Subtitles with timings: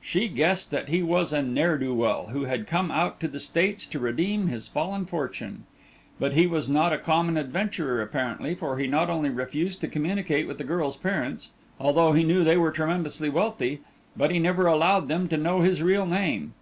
[0.00, 3.40] She guessed that he was a ne'er do well, who had come out to the
[3.40, 5.64] States to redeem his fallen fortune.
[6.20, 10.46] But he was not a common adventurer apparently, for he not only refused to communicate
[10.46, 11.50] with the girl's parents,
[11.80, 13.80] although he knew they were tremendously wealthy,
[14.16, 16.54] but he never allowed them to know his real name.